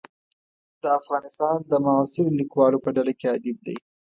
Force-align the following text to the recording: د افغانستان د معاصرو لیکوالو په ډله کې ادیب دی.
د 0.81 0.83
افغانستان 0.99 1.57
د 1.71 1.73
معاصرو 1.85 2.35
لیکوالو 2.39 2.83
په 2.83 2.89
ډله 2.95 3.13
کې 3.19 3.27
ادیب 3.35 3.57
دی. 3.65 3.75